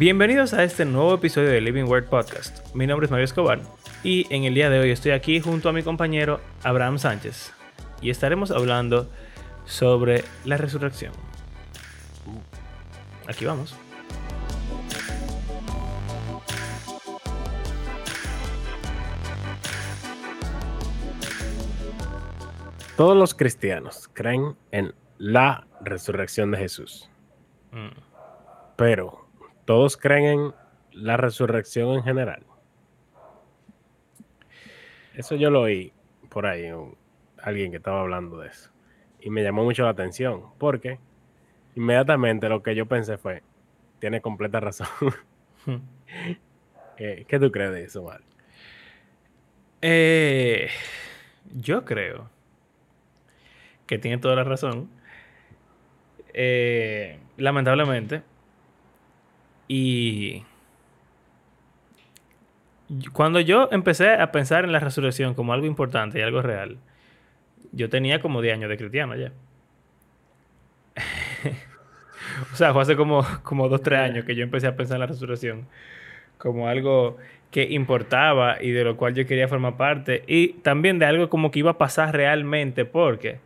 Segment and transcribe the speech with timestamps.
[0.00, 2.74] Bienvenidos a este nuevo episodio de Living Word Podcast.
[2.74, 3.60] Mi nombre es Mario Escobar
[4.02, 7.52] y en el día de hoy estoy aquí junto a mi compañero Abraham Sánchez
[8.00, 9.10] y estaremos hablando
[9.66, 11.12] sobre la resurrección.
[13.26, 13.76] Aquí vamos.
[22.96, 27.10] Todos los cristianos creen en la resurrección de Jesús.
[27.72, 27.90] Mm.
[28.76, 29.29] Pero,
[29.70, 30.54] ¿todos creen en
[30.90, 32.42] la resurrección en general?
[35.14, 35.92] Eso yo lo oí
[36.28, 36.68] por ahí,
[37.40, 38.72] alguien que estaba hablando de eso.
[39.20, 40.98] Y me llamó mucho la atención, porque
[41.76, 43.44] inmediatamente lo que yo pensé fue,
[44.00, 44.88] tiene completa razón.
[47.02, 48.20] Eh, ¿Qué tú crees de eso, Mar?
[49.80, 50.68] Eh,
[51.54, 52.28] yo creo
[53.86, 54.90] que tiene toda la razón.
[56.34, 58.22] Eh, lamentablemente.
[59.72, 60.42] Y
[63.12, 66.78] cuando yo empecé a pensar en la resurrección como algo importante y algo real,
[67.70, 69.30] yo tenía como 10 años de cristiano ya.
[72.52, 75.02] o sea, fue hace como, como 2, 3 años que yo empecé a pensar en
[75.02, 75.68] la resurrección
[76.36, 77.18] como algo
[77.52, 81.52] que importaba y de lo cual yo quería formar parte y también de algo como
[81.52, 83.38] que iba a pasar realmente porque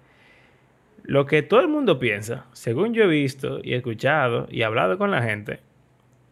[1.02, 5.10] lo que todo el mundo piensa, según yo he visto y escuchado y hablado con
[5.10, 5.60] la gente,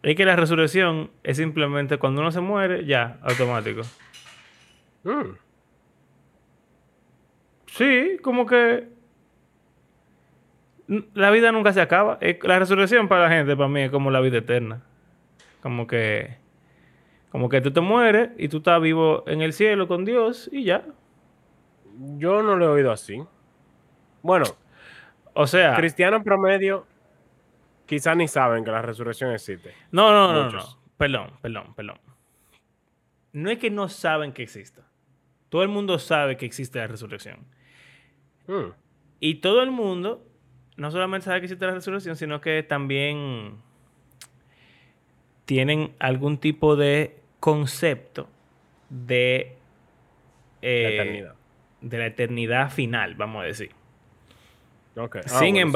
[0.03, 3.81] es que la resurrección es simplemente cuando uno se muere, ya, automático.
[5.03, 5.35] Mm,
[7.67, 8.87] Sí, como que
[11.15, 12.19] la vida nunca se acaba.
[12.43, 14.83] La resurrección para la gente, para mí, es como la vida eterna.
[15.61, 16.37] Como que,
[17.31, 20.65] como que tú te mueres y tú estás vivo en el cielo con Dios y
[20.65, 20.83] ya.
[22.17, 23.23] yo no lo he oído así.
[24.21, 24.45] Bueno,
[25.33, 26.85] O sea, cristianos promedio
[27.85, 29.73] quizás ni saben que la resurrección existe.
[29.91, 30.83] no, no, no, no.
[30.97, 31.97] Perdón, perdón, perdón.
[33.33, 34.83] No es que no saben que exista.
[35.49, 37.39] Todo el mundo sabe que existe la resurrección.
[38.47, 38.71] Mm,
[39.19, 40.25] Y todo el mundo
[40.77, 43.57] no solamente sabe que existe la resurrección, sino que también
[45.45, 48.29] tienen algún tipo de concepto
[48.89, 49.57] de,
[50.61, 51.35] eh, la eternidad.
[51.81, 53.71] de la eternidad final, vamos a decir.
[55.25, 55.71] Ah, Sin bueno, sí.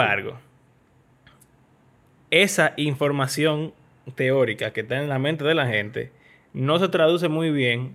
[2.31, 3.73] Esa información
[4.15, 6.11] teórica que está en la mente de la gente
[6.53, 7.93] no se traduce muy bien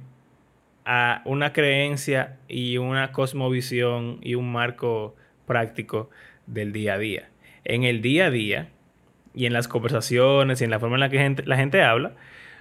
[0.85, 5.15] a una creencia y una cosmovisión y un marco
[5.47, 6.11] práctico
[6.47, 7.29] del día a día.
[7.65, 8.69] En el día a día
[9.35, 12.15] y en las conversaciones y en la forma en la que la gente habla,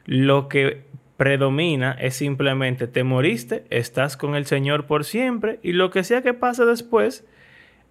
[0.06, 0.84] lo que
[1.18, 6.22] predomina es simplemente te moriste, estás con el Señor por siempre y lo que sea
[6.22, 7.26] que pase después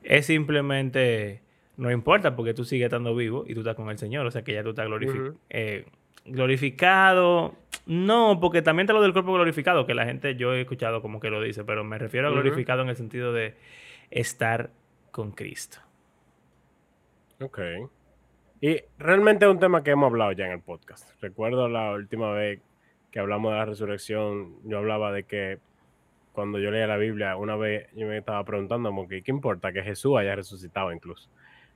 [0.02, 1.40] es simplemente
[1.80, 4.42] no importa porque tú sigues estando vivo y tú estás con el Señor, o sea
[4.42, 4.86] que ya tú estás
[5.48, 5.86] eh,
[6.26, 7.54] glorificado.
[7.86, 11.20] No, porque también está lo del cuerpo glorificado, que la gente yo he escuchado como
[11.20, 13.54] que lo dice, pero me refiero a glorificado en el sentido de
[14.10, 14.70] estar
[15.10, 15.78] con Cristo.
[17.40, 17.58] Ok.
[18.60, 21.10] Y realmente es un tema que hemos hablado ya en el podcast.
[21.22, 22.60] Recuerdo la última vez
[23.10, 25.58] que hablamos de la resurrección, yo hablaba de que
[26.32, 29.72] cuando yo leía la Biblia, una vez yo me estaba preguntando como que qué importa
[29.72, 31.30] que Jesús haya resucitado incluso.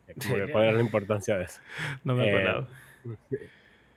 [0.09, 1.61] Eh, Como que cuál era la importancia de eso.
[2.05, 2.69] No me Eh, acordaba.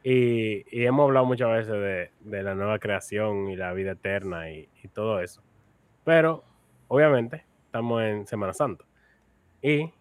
[0.04, 4.50] Y, y hemos hablado muchas veces de, de la nueva creación y la vida eterna
[4.52, 5.42] y, y todo eso.
[6.06, 6.44] Pero,
[6.88, 8.86] obviamente, estamos en Semana Santa.
[9.62, 9.92] Y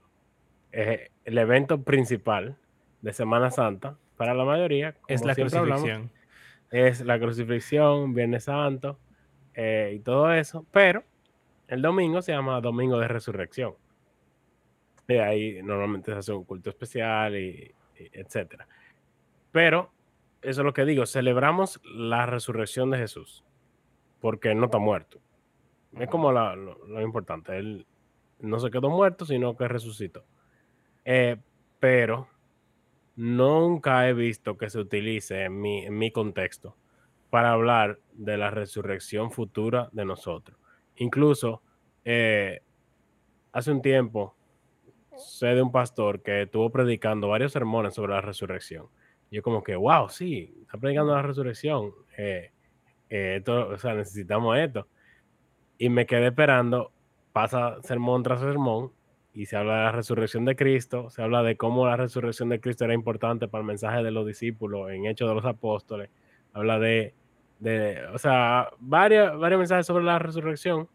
[0.73, 2.57] eh, el evento principal
[3.03, 6.11] de Semana Santa, para la mayoría, es la siempre hablamos, crucifixión.
[6.71, 8.99] es la crucifixión, Viernes Santo
[9.55, 10.65] eh, y todo eso.
[10.71, 11.03] Pero
[11.67, 13.75] el domingo se llama Domingo de Resurrección.
[15.09, 18.67] Y ahí normalmente se hace un culto especial y, y etcétera.
[19.53, 19.93] Pero
[20.43, 23.45] eso es lo que digo, celebramos la resurrección de Jesús
[24.21, 25.21] porque Él no está muerto.
[25.99, 27.57] Es como lo, importante.
[27.57, 27.87] Él
[28.41, 30.25] no se quedó muerto, sino que resucitó.
[31.05, 31.37] Eh,
[31.79, 32.29] pero
[33.15, 36.77] nunca he visto que se utilice en mi, mi contexto
[37.31, 40.59] para hablar de la resurrección futura de nosotros.
[40.97, 41.63] Incluso
[42.05, 42.63] eh,
[43.53, 44.35] hace un tiempo
[45.19, 48.87] sé de un pastor que estuvo predicando varios sermones sobre la resurrección.
[49.31, 51.93] Yo como que, wow, sí, está predicando la resurrección.
[52.17, 52.53] eh,
[53.11, 54.89] eh, esto, o sea, necesitamos esto.
[55.79, 56.93] Y me quedé esperando,
[57.33, 58.93] pasa sermón tras sermón,
[59.37, 62.59] y se habla de la resurrección de Cristo, se habla de cómo la resurrección de
[62.59, 66.09] Cristo era importante para el mensaje de los discípulos en Hechos de los Apóstoles,
[66.55, 67.15] habla de,
[67.59, 70.89] de o sea, varios, varios mensajes sobre la resurrección,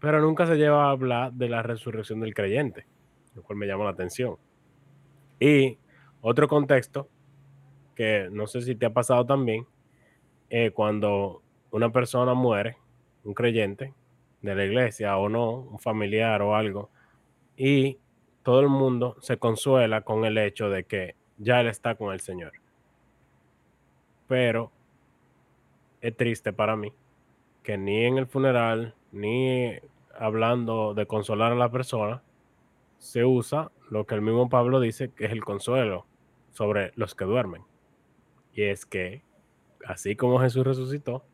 [0.00, 2.84] pero nunca se lleva a hablar de la resurrección del creyente,
[3.34, 4.36] lo cual me llama la atención.
[5.40, 5.78] Y
[6.20, 7.08] otro contexto
[7.94, 9.66] que no sé si te ha pasado también,
[10.50, 12.76] eh, cuando una persona muere,
[13.24, 13.94] un creyente
[14.40, 16.90] de la iglesia o no, un familiar o algo,
[17.56, 17.98] y
[18.42, 22.20] todo el mundo se consuela con el hecho de que ya él está con el
[22.20, 22.52] Señor.
[24.26, 24.72] Pero
[26.00, 26.92] es triste para mí
[27.62, 29.72] que ni en el funeral, ni
[30.18, 32.22] hablando de consolar a la persona,
[33.02, 36.06] se usa lo que el mismo Pablo dice que es el consuelo
[36.52, 37.62] sobre los que duermen.
[38.54, 39.22] Y es que,
[39.84, 41.24] así como Jesús resucitó,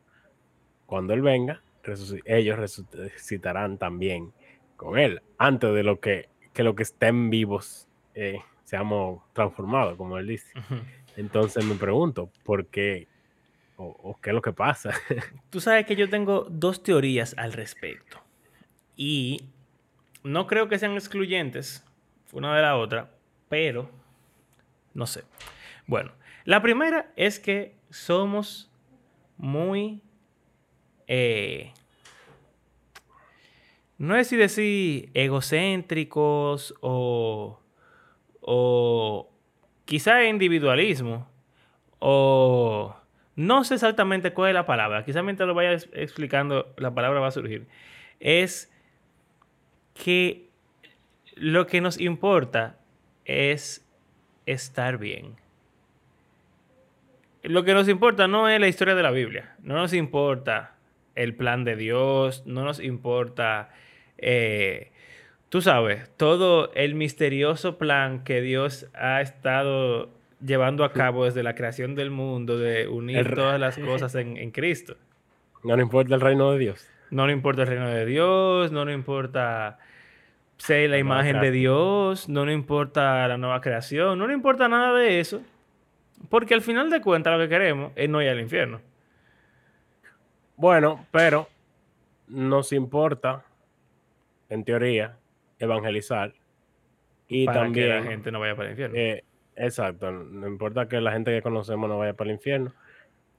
[0.87, 1.61] cuando Él venga,
[2.25, 4.33] ellos resucitarán también
[4.77, 10.17] con Él, antes de lo que, que lo que estén vivos eh, seamos transformados, como
[10.17, 10.51] Él dice.
[11.17, 13.07] Entonces me pregunto, ¿por qué?
[13.77, 14.91] O, qué es lo que pasa?
[15.51, 18.17] Tú sabes que yo tengo dos teorías al respecto.
[18.95, 19.43] Y
[20.23, 21.85] no creo que sean excluyentes
[22.31, 23.09] una de la otra,
[23.47, 23.89] pero
[24.93, 25.23] no sé.
[25.87, 26.11] Bueno,
[26.45, 28.71] la primera es que somos
[29.37, 30.01] muy...
[31.07, 31.73] Eh,
[33.97, 37.59] no es si decir egocéntricos o,
[38.41, 39.29] o
[39.85, 41.27] quizá individualismo
[41.97, 42.95] o
[43.35, 47.27] no sé exactamente cuál es la palabra, quizá mientras lo vaya explicando la palabra va
[47.27, 47.67] a surgir,
[48.19, 48.71] es
[50.03, 50.47] que
[51.35, 52.77] lo que nos importa
[53.25, 53.85] es
[54.45, 55.35] estar bien.
[57.43, 60.75] Lo que nos importa no es la historia de la Biblia, no nos importa
[61.15, 63.69] el plan de Dios, no nos importa,
[64.17, 64.91] eh,
[65.49, 70.09] tú sabes, todo el misterioso plan que Dios ha estado
[70.41, 74.51] llevando a cabo desde la creación del mundo, de unir todas las cosas en, en
[74.51, 74.95] Cristo.
[75.63, 76.87] No le importa el reino de Dios.
[77.11, 79.79] No le importa el reino de Dios, no le importa
[80.59, 84.97] ser la, imagen de Dios, no le importa la nueva creación, no le importa nada
[84.97, 85.41] de eso,
[86.29, 88.81] porque al final de cuentas lo que queremos es no ir al infierno.
[90.55, 91.47] Bueno, pero
[92.27, 93.43] nos importa,
[94.49, 95.17] en teoría,
[95.57, 96.33] evangelizar
[97.27, 98.97] y también que la gente no vaya para el infierno.
[98.97, 99.23] Eh,
[99.55, 102.73] exacto, no importa que la gente que conocemos no vaya para el infierno,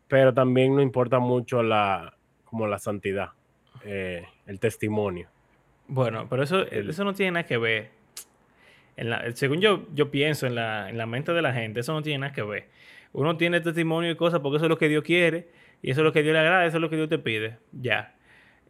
[0.08, 2.14] pero también nos importa mucho la
[2.44, 3.30] como la santidad.
[3.84, 5.28] Eh, el testimonio.
[5.92, 7.90] Bueno, pero eso, eso no tiene nada que ver.
[9.34, 12.42] según yo, yo pienso en la, mente de la gente, eso no tiene nada que
[12.42, 12.68] ver.
[13.12, 15.48] Uno tiene testimonio y cosas porque eso es lo que Dios quiere,
[15.82, 17.58] y eso es lo que Dios le agrada, eso es lo que Dios te pide.
[17.72, 18.14] Ya.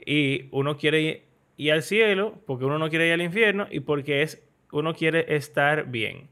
[0.05, 1.25] Y uno quiere
[1.59, 4.43] ir, al cielo porque uno no quiere ir al infierno y porque es,
[4.73, 6.31] uno quiere estar bien.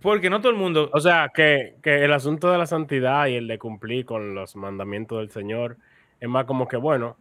[0.00, 0.88] Porque no todo el mundo.
[0.94, 4.56] O sea, que, que, el asunto de la santidad y el de cumplir con los
[4.56, 5.76] mandamientos del Señor
[6.20, 7.18] es más como que, bueno,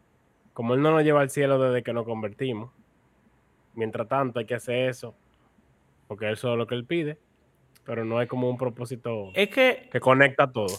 [0.59, 2.69] como Él no nos lleva al cielo desde que nos convertimos,
[3.75, 5.15] mientras tanto hay que hacer eso,
[6.09, 7.17] porque eso es lo que Él pide,
[7.85, 10.75] pero no hay como un propósito es que, que conecta todo.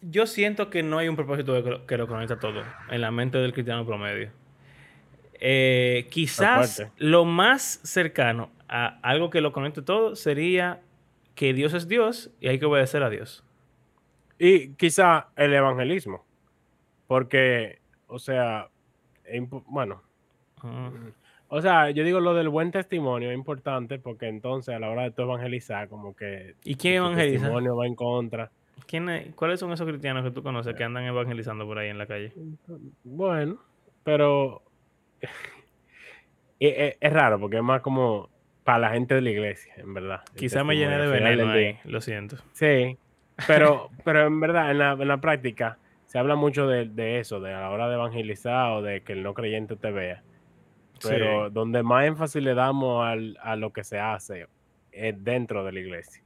[0.00, 3.52] Yo siento que no hay un propósito que lo conecta todo en la mente del
[3.52, 4.32] cristiano promedio.
[5.34, 10.80] Eh, quizás lo más cercano a algo que lo conecte todo sería
[11.36, 13.44] que Dios es Dios y hay que obedecer a Dios.
[14.40, 16.26] Y quizá el evangelismo,
[17.06, 17.78] porque,
[18.08, 18.70] o sea,
[19.66, 20.02] bueno.
[21.48, 25.02] O sea, yo digo lo del buen testimonio es importante porque entonces a la hora
[25.02, 26.54] de tu evangelizar, como que.
[26.64, 27.34] ¿Y quién evangeliza?
[27.34, 28.50] El testimonio va en contra.
[28.86, 32.06] ¿Quién ¿Cuáles son esos cristianos que tú conoces que andan evangelizando por ahí en la
[32.06, 32.32] calle?
[33.02, 33.58] Bueno,
[34.04, 34.62] pero.
[36.60, 38.28] es, raro porque es más como
[38.62, 40.20] para la gente de la iglesia, en verdad.
[40.36, 42.36] Quizá me llene de veneno ahí, lo siento.
[42.52, 42.96] Sí,
[43.46, 45.78] pero, pero en verdad, en la, en la práctica
[46.10, 49.22] se habla mucho de, eso, de a la hora de evangelizar o de que el
[49.22, 50.24] no creyente te vea.
[51.00, 53.06] Pero donde más énfasis le damos
[53.40, 54.48] a lo que se hace
[54.90, 56.20] es dentro de la iglesia.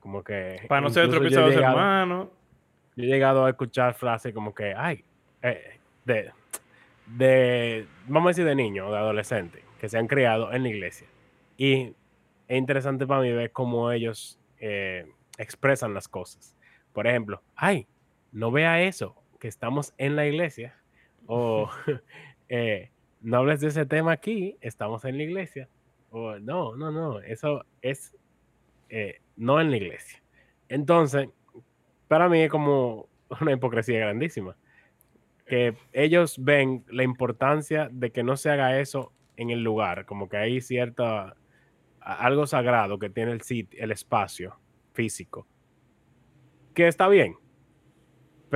[0.00, 0.60] Como que.
[0.68, 2.28] Para no ser tropizados hermanos.
[2.94, 5.02] Yo he llegado a escuchar frases como que, ay,
[5.40, 6.30] eh, de,
[7.06, 10.68] de, vamos a decir, de niños o de adolescentes que se han criado en la
[10.68, 11.06] iglesia.
[11.56, 11.94] Y
[12.48, 16.54] es interesante para mí ver cómo ellos eh, expresan las cosas.
[16.92, 17.86] Por ejemplo, ay,
[18.32, 20.76] no vea eso, que estamos en la iglesia,
[21.26, 21.70] o
[22.48, 22.90] eh,
[23.20, 25.68] no hables de ese tema aquí, estamos en la iglesia,
[26.10, 28.14] o no, no, no, eso es
[28.88, 30.22] eh, no en la iglesia.
[30.68, 31.28] Entonces,
[32.08, 33.08] para mí es como
[33.40, 34.56] una hipocresía grandísima,
[35.46, 40.28] que ellos ven la importancia de que no se haga eso en el lugar, como
[40.28, 41.36] que hay cierta
[42.00, 44.58] algo sagrado que tiene el sitio, el espacio
[44.92, 45.46] físico,
[46.74, 47.36] que está bien,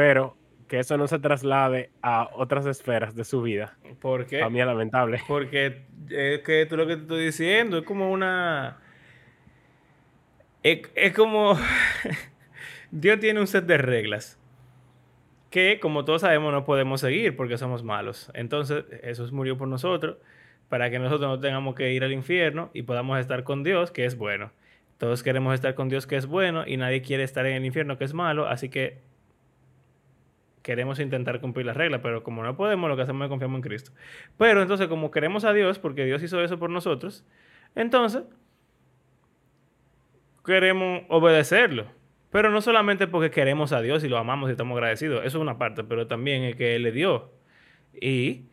[0.01, 0.35] pero
[0.67, 3.77] que eso no se traslade a otras esferas de su vida.
[4.01, 4.39] ¿Por qué?
[4.39, 5.21] Para mí es lamentable.
[5.29, 8.79] Porque es que tú lo que te estoy diciendo es como una...
[10.63, 11.59] Es, como...
[12.91, 14.39] Dios tiene un set de reglas
[15.51, 18.31] que, como todos sabemos, no podemos seguir porque somos malos.
[18.33, 20.17] Entonces, Jesús murió por nosotros
[20.71, 24.07] para que nosotros no tengamos que ir al infierno y podamos estar con Dios, que
[24.07, 24.51] es bueno.
[24.97, 27.99] Todos queremos estar con Dios, que es bueno, y nadie quiere estar en el infierno,
[27.99, 29.10] que es malo, así que
[30.63, 33.63] queremos intentar cumplir las reglas, pero como no podemos, lo que hacemos es confiamos en
[33.63, 33.93] Cristo.
[34.37, 37.25] Pero entonces, como queremos a Dios, porque Dios hizo eso por nosotros,
[37.75, 38.25] entonces
[40.45, 41.87] queremos obedecerlo.
[42.31, 45.43] Pero no solamente porque queremos a Dios y lo amamos y estamos agradecidos, eso es
[45.43, 47.33] una parte, pero también es que Él le dio.
[48.01, 48.45] Y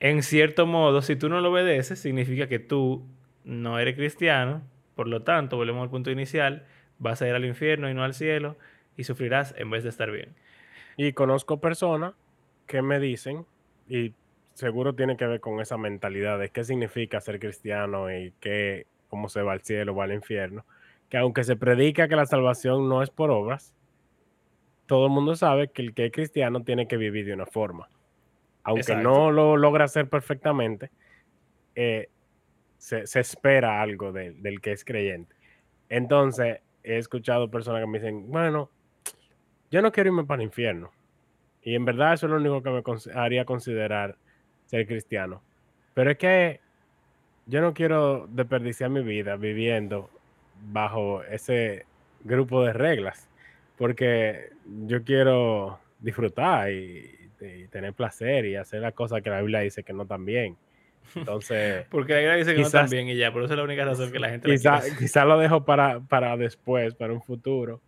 [0.00, 3.06] en cierto modo, si tú no lo obedeces, significa que tú
[3.44, 4.62] no eres cristiano,
[4.94, 6.64] por lo tanto, volvemos al punto inicial,
[6.98, 8.56] vas a ir al infierno y no al cielo
[8.96, 10.34] y sufrirás en vez de estar bien.
[11.02, 12.12] Y conozco personas
[12.66, 13.46] que me dicen,
[13.88, 14.12] y
[14.52, 19.30] seguro tiene que ver con esa mentalidad de qué significa ser cristiano y qué, cómo
[19.30, 20.66] se va al cielo o al infierno,
[21.08, 23.72] que aunque se predica que la salvación no es por obras,
[24.84, 27.88] todo el mundo sabe que el que es cristiano tiene que vivir de una forma.
[28.62, 30.90] Aunque no lo logra hacer perfectamente,
[31.76, 32.10] eh,
[32.76, 35.34] se, espera algo del que es creyente.
[35.88, 38.68] Entonces, he escuchado personas que me dicen, bueno,
[39.70, 40.90] yo no quiero irme para el infierno.
[41.62, 42.82] Y en verdad eso es lo único que me
[43.14, 44.16] haría considerar
[44.66, 45.42] ser cristiano.
[45.94, 46.60] Pero es que
[47.46, 50.10] yo no quiero desperdiciar mi vida viviendo
[50.72, 51.84] bajo ese
[52.24, 53.28] grupo de reglas,
[53.76, 54.50] porque
[54.86, 57.16] yo quiero disfrutar y,
[57.70, 60.58] tener placer y hacer las cosas que la Biblia dice que no tan bien.
[61.14, 63.64] Entonces, porque la Biblia dice que no tan bien y ya, por eso es la
[63.64, 67.80] única razón que la gente quizás quizá lo dejo para, para después, para un futuro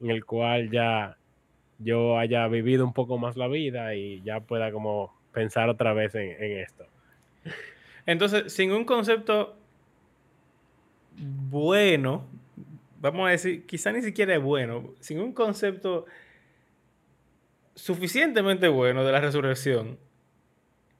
[0.00, 1.16] en el cual ya
[1.78, 6.14] yo haya vivido un poco más la vida y ya pueda como pensar otra vez
[6.14, 6.86] en, esto.
[8.06, 9.56] Entonces, sin un concepto
[11.18, 12.26] bueno,
[13.00, 16.06] vamos a decir, quizá ni siquiera es bueno, sin un concepto
[17.74, 19.98] suficientemente bueno de la resurrección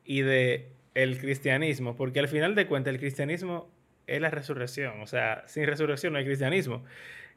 [0.04, 3.68] y de el cristianismo, porque al final de cuentas el cristianismo
[4.06, 6.84] es la resurrección, o sea, sin resurrección no hay cristianismo.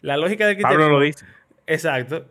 [0.01, 0.85] La lógica del cristianismo...
[0.85, 1.25] Pablo lo dice.
[1.67, 2.25] Exacto.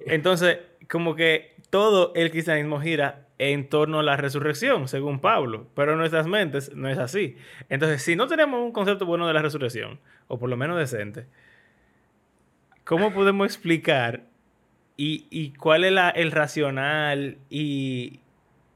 [0.00, 5.92] Entonces, como que todo el cristianismo gira en torno a la resurrección, según Pablo, pero
[5.92, 7.36] en nuestras mentes no es así.
[7.68, 11.26] Entonces, si no tenemos un concepto bueno de la resurrección, o por lo menos decente,
[12.84, 14.22] ¿cómo podemos explicar
[14.96, 18.18] y, cuál es el racional y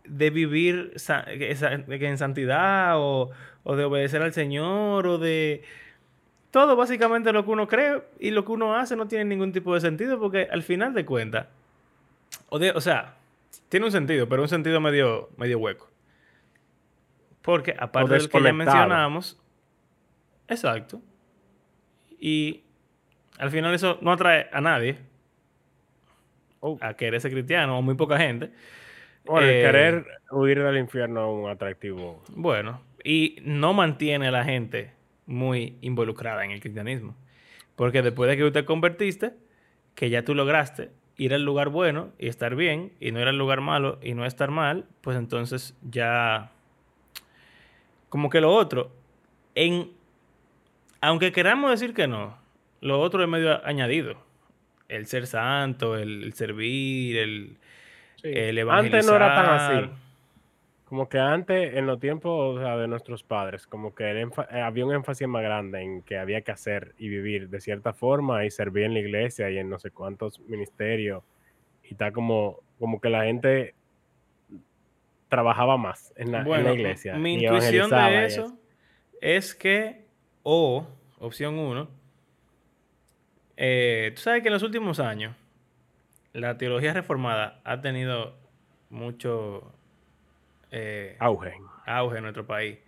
[0.05, 3.31] de vivir en santidad o,
[3.65, 5.63] o de obedecer al Señor o de
[6.53, 9.75] todo básicamente lo que uno cree y lo que uno hace no tiene ningún tipo
[9.75, 11.47] de sentido porque al final de cuentas,
[12.51, 13.17] o, o sea,
[13.71, 15.89] tiene un sentido, pero un sentido medio, medio hueco.
[17.41, 19.41] Porque aparte del que ya mencionamos,
[20.47, 21.01] exacto,
[22.21, 22.63] y
[23.39, 24.99] al final eso no atrae a nadie
[26.61, 26.79] oh.
[26.83, 28.51] a querer ser cristiano o muy poca gente.
[29.25, 32.23] Bueno, eh, querer huir del infierno es un atractivo.
[32.29, 34.93] Bueno, y no mantiene a la gente
[35.33, 37.17] muy involucrada en el cristianismo.
[37.75, 39.33] Porque después de que tú te convertiste,
[39.95, 43.39] que ya tú lograste ir al lugar bueno y estar bien, y no ir al
[43.39, 46.53] lugar malo y no estar mal, pues entonces ya...
[48.09, 48.93] Como que lo otro,
[49.55, 49.91] en...
[51.01, 52.37] Aunque queramos decir que no,
[52.81, 54.17] lo otro es medio añadido.
[54.89, 57.57] El ser santo, el, servir, el,
[58.23, 59.01] el evangelizar.
[59.01, 59.91] Antes no era tan así
[60.93, 65.27] como que antes, en los tiempos de nuestros padres, como que eh, había un énfasis
[65.27, 68.93] más grande en que había que hacer y vivir de cierta forma y servir en
[68.93, 71.23] la iglesia y en no sé cuántos ministerios.
[71.85, 73.75] Y está como, como que la gente
[75.31, 76.43] trabajaba más en la,
[76.75, 77.15] iglesia.
[77.15, 78.59] Mi intuición de eso,
[79.23, 80.05] es que,
[80.43, 80.87] o,
[81.19, 81.89] opción uno,
[83.57, 85.35] eh, tú sabes que en los últimos años
[86.35, 88.37] la teología reformada ha tenido
[88.91, 89.73] mucho
[90.73, 91.53] eh, auge.
[91.87, 92.79] auge en nuestro país.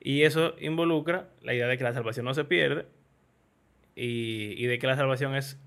[0.00, 2.86] Y eso involucra la idea de que la salvación no se pierde
[3.94, 5.58] y, de que la salvación es...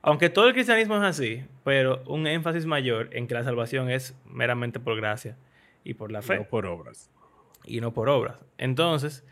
[0.00, 4.16] Aunque todo el cristianismo es así, pero un énfasis mayor en que la salvación es
[4.24, 5.36] meramente por gracia
[5.84, 6.38] y por la fe.
[6.38, 7.10] no por obras.
[7.64, 8.38] Y no por obras.
[8.56, 9.26] Entonces,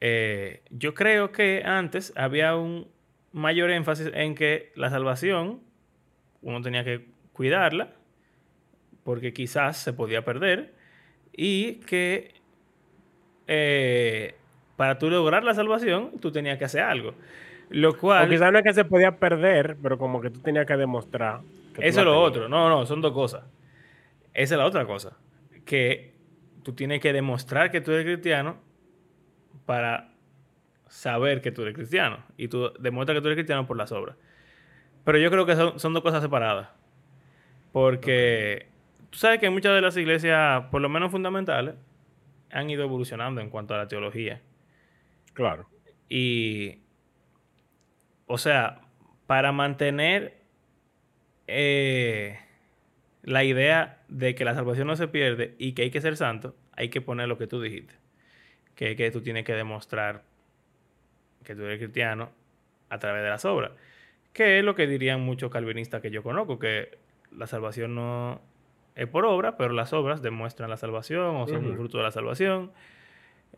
[0.00, 2.88] eh, yo creo que antes había un
[3.32, 5.60] mayor énfasis en que la salvación
[6.42, 7.92] uno tenía que cuidarla
[9.06, 10.74] porque quizás se podía perder
[11.32, 12.34] y que
[13.46, 14.34] eh,
[14.74, 17.14] para tú lograr la salvación tú tenías que hacer algo.
[17.70, 18.26] Lo cual...
[18.26, 21.42] O quizás no es que se podía perder, pero como que tú tenías que demostrar.
[21.78, 22.48] eso es lo otro.
[22.48, 23.44] No, no, son dos cosas.
[24.34, 25.16] Esa es la otra cosa.
[25.64, 26.12] Que
[26.64, 28.56] tú tienes que demostrar que tú eres cristiano
[29.66, 30.14] para
[30.88, 32.24] saber que tú eres cristiano.
[32.36, 34.16] Y tú demuestras que tú eres cristiano por las obras.
[35.04, 36.70] Pero yo creo que son, son dos cosas separadas.
[37.70, 38.74] Porque
[39.16, 41.74] tú sabes que muchas de las iglesias, por lo menos fundamentales,
[42.50, 44.42] han ido evolucionando en cuanto a la teología.
[45.32, 45.66] Claro.
[46.06, 46.80] Y,
[48.26, 48.82] o sea,
[49.26, 50.36] para mantener
[51.46, 52.38] eh,
[53.22, 56.54] la idea de que la salvación no se pierde y que hay que ser santo,
[56.72, 57.94] hay que poner lo que tú dijiste.
[58.74, 60.24] Que, que tú tienes que demostrar
[61.42, 62.32] que tú eres cristiano
[62.90, 63.72] a través de las obras.
[64.34, 66.98] Que es lo que dirían muchos calvinistas que yo conozco, que
[67.30, 68.42] la salvación no
[68.96, 72.10] es por obra, pero las obras demuestran la salvación o son un fruto de la
[72.10, 72.72] salvación.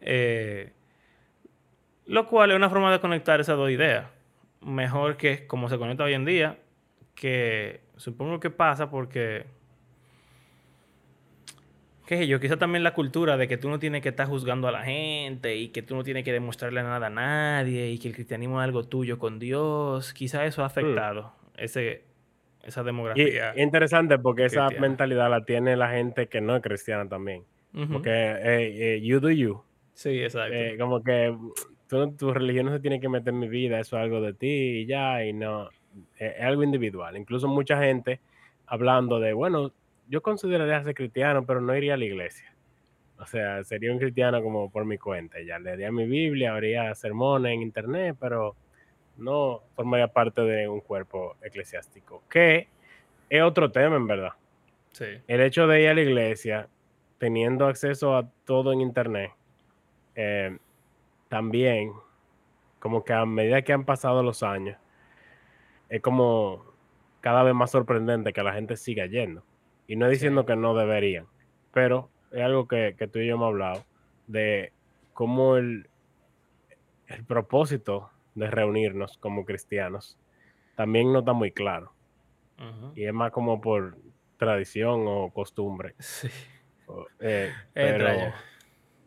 [0.00, 0.72] Eh,
[2.06, 4.06] lo cual es una forma de conectar esas dos ideas.
[4.60, 6.58] Mejor que como se conecta hoy en día,
[7.14, 9.44] que supongo que pasa porque,
[12.06, 14.66] qué sé yo, quizá también la cultura de que tú no tienes que estar juzgando
[14.66, 18.08] a la gente y que tú no tienes que demostrarle nada a nadie y que
[18.08, 22.07] el cristianismo es algo tuyo con Dios, quizá eso ha afectado ese,
[22.68, 23.50] esa Y demografía.
[23.50, 27.42] es interesante porque esa mentalidad la tiene la gente que no es cristiana también.
[27.92, 29.62] Porque eh, eh, you do you.
[29.94, 30.54] Sí, exacto.
[30.54, 31.36] Eh, como que
[31.92, 34.32] no- tu religión no se tiene que meter en mi vida, eso es algo de
[34.34, 34.46] ti
[34.82, 35.68] y ya, y no,
[36.18, 37.16] eh, es algo individual.
[37.16, 38.20] Incluso mucha gente
[38.66, 39.72] hablando de, bueno,
[40.08, 42.52] yo consideraría ser cristiano, pero no iría a la iglesia.
[43.18, 47.52] O sea, sería un cristiano como por mi cuenta, ya leería mi Biblia, habría sermones
[47.52, 48.54] en internet, pero
[49.18, 52.68] no formaría parte de un cuerpo eclesiástico, que
[53.28, 54.32] es otro tema en verdad.
[54.92, 55.04] sí.
[55.26, 56.68] El hecho de ir a la iglesia,
[57.18, 59.32] teniendo acceso a todo en internet,
[60.14, 60.56] eh,
[61.28, 61.92] también,
[62.78, 64.76] como que a medida que han pasado los años,
[65.88, 66.64] es como
[67.20, 69.42] cada vez más sorprendente que la gente siga yendo.
[69.86, 70.46] Y no es diciendo Sí.
[70.48, 71.26] que no deberían,
[71.72, 73.84] pero es algo que, que tú y yo hemos hablado
[74.26, 74.72] de
[75.14, 75.88] cómo el,
[77.08, 80.18] el propósito de reunirnos como cristianos
[80.76, 81.92] también no está muy claro.
[82.94, 83.96] Y es más como por
[84.36, 85.94] tradición o costumbre.
[85.98, 86.28] Sí.
[87.20, 88.08] eh, Es pero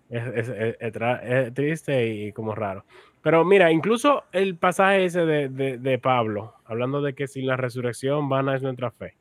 [0.10, 2.86] es, es- es- es tra- es triste y como raro.
[3.22, 7.56] Pero mira, incluso el pasaje ese de, de- de Pablo, hablando de que sin la
[7.58, 9.15] resurrección vana es nuestra fe,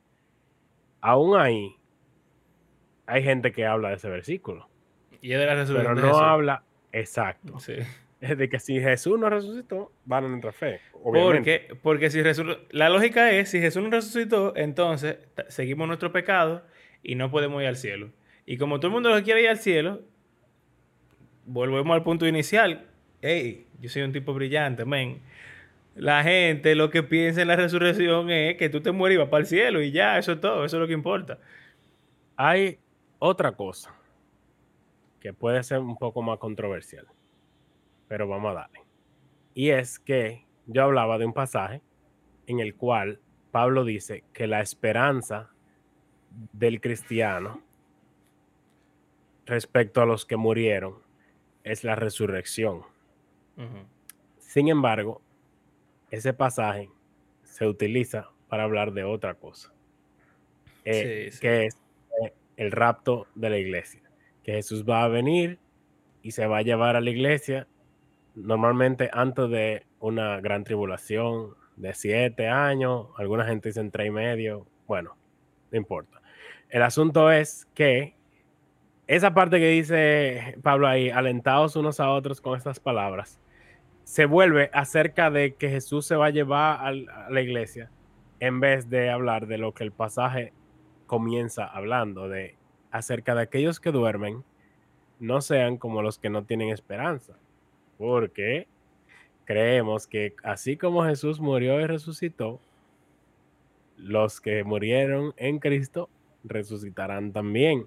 [1.00, 1.76] aún ahí
[3.06, 4.68] hay gente que habla de ese versículo,
[5.20, 7.58] Y es de la pero resurrección de no habla exacto.
[7.60, 7.74] Sí.
[8.20, 10.80] Es de que si Jesús no resucitó, vana nuestra fe.
[11.02, 11.60] Obviamente.
[11.68, 15.16] Porque, porque si resu- la lógica es, si Jesús no resucitó, entonces
[15.48, 16.62] seguimos nuestro pecado
[17.02, 18.10] y no podemos ir al cielo.
[18.46, 20.02] Y como todo el mundo lo quiere ir al cielo,
[21.46, 22.86] volvemos al punto inicial.
[23.22, 25.20] Hey, yo soy un tipo brillante, men.
[25.96, 29.28] La gente lo que piensa en la resurrección es que tú te mueres y vas
[29.28, 31.38] para el cielo y ya, eso es todo, eso es lo que importa.
[32.36, 32.78] Hay
[33.18, 33.94] otra cosa
[35.20, 37.06] que puede ser un poco más controversial,
[38.10, 38.80] pero vamos a darle.
[39.54, 41.80] Y es que yo hablaba de un pasaje
[42.48, 43.20] en el cual
[43.52, 45.50] Pablo dice que la esperanza
[46.52, 47.62] del cristiano
[49.46, 50.96] respecto a los que murieron
[51.62, 52.82] es la resurrección.
[54.38, 55.22] Sin embargo,
[56.10, 56.90] ese pasaje
[57.44, 59.72] se utiliza para hablar de otra cosa,
[60.84, 61.40] eh, Sí, sí.
[61.40, 61.76] que es
[62.24, 64.02] eh, el rapto de la iglesia,
[64.42, 65.60] que Jesús va a venir
[66.22, 67.68] y se va a llevar a la iglesia
[68.42, 74.66] normalmente antes de una gran tribulación de siete años, alguna gente dice tres y medio,
[74.86, 75.16] bueno,
[75.70, 76.20] no importa.
[76.68, 78.14] El asunto es que
[79.06, 83.40] esa parte que dice Pablo ahí, alentados unos a otros con estas palabras,
[84.04, 86.92] se vuelve acerca de que Jesús se va a llevar a
[87.30, 87.90] la iglesia
[88.40, 90.52] en vez de hablar de lo que el pasaje
[91.06, 92.56] comienza hablando, de
[92.90, 94.44] acerca de aquellos que duermen,
[95.18, 97.36] no sean como los que no tienen esperanza,
[98.00, 98.66] porque
[99.44, 102.58] creemos que así como Jesús murió y resucitó,
[103.98, 106.08] los que murieron en Cristo
[106.42, 107.86] resucitarán también.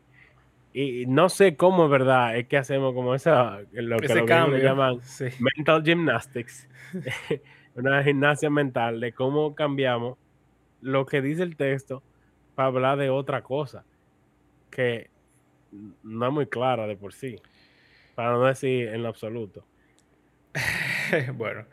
[0.72, 2.38] Y no sé cómo, ¿verdad?
[2.38, 4.58] Es que hacemos como esa, lo que los cambio.
[4.60, 5.26] le llaman Sí.
[5.40, 6.70] mental gymnastics,
[7.76, 10.18] una gimnasia mental de cómo cambiamos
[10.82, 12.04] lo que dice el texto
[12.54, 13.84] para hablar de otra cosa
[14.70, 15.10] que
[16.04, 17.38] no es muy clara de por sí,
[18.14, 19.66] para no decir en lo absoluto.
[21.34, 21.66] bueno.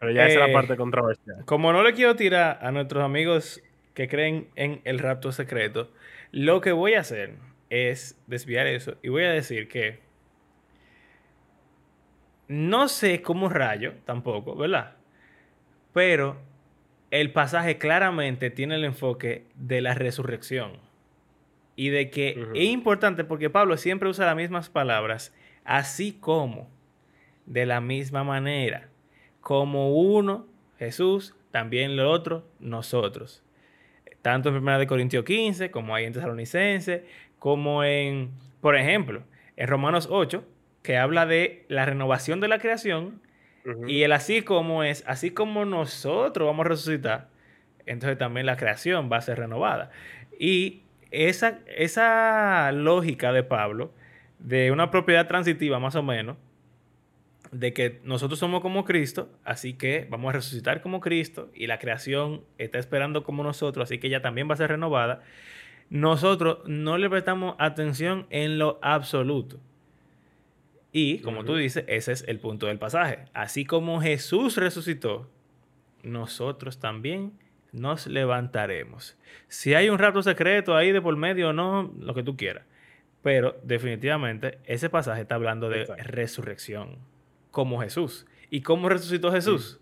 [0.00, 1.44] Pero ya esa es Eh, la parte controversial.
[1.44, 3.62] Como no le quiero tirar a nuestros amigos
[3.94, 5.90] que creen en el rapto secreto,
[6.30, 7.34] lo que voy a hacer
[7.70, 10.00] es desviar eso y voy a decir que
[12.46, 14.96] no sé cómo rayo tampoco, ¿verdad?
[15.92, 16.36] Pero
[17.10, 20.72] el pasaje claramente tiene el enfoque de la resurrección
[21.76, 26.70] y de que es importante porque Pablo siempre usa las mismas palabras, así como,
[27.48, 28.88] de la misma manera,
[29.40, 30.46] como uno,
[30.78, 33.42] Jesús, también lo otro, nosotros.
[34.22, 37.06] Tanto en 1 Corintios 15, como ahí en Tesalonicense,
[37.38, 38.30] como en,
[38.60, 39.22] por ejemplo,
[39.56, 40.44] en Romanos 8,
[40.82, 43.22] que habla de la renovación de la creación,
[43.86, 47.28] y el así como es, así como nosotros vamos a resucitar,
[47.84, 49.90] entonces también la creación va a ser renovada.
[50.38, 53.92] Y esa, esa lógica de Pablo,
[54.38, 56.36] de una propiedad transitiva más o menos,
[57.50, 61.78] de que nosotros somos como Cristo, así que vamos a resucitar como Cristo y la
[61.78, 65.22] creación está esperando como nosotros, así que ella también va a ser renovada,
[65.90, 69.58] nosotros no le prestamos atención en lo absoluto.
[70.92, 73.26] Y, como tú dices, ese es el punto del pasaje.
[73.34, 75.30] Así como Jesús resucitó,
[76.02, 77.32] nosotros también
[77.72, 79.16] nos levantaremos.
[79.48, 82.64] Si hay un rato secreto ahí de por medio o no, lo que tú quieras.
[83.22, 86.98] Pero definitivamente ese pasaje está hablando de resurrección,
[87.50, 88.26] como Jesús.
[88.50, 89.80] ¿Y cómo resucitó Jesús?